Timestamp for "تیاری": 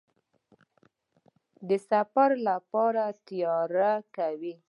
3.27-3.93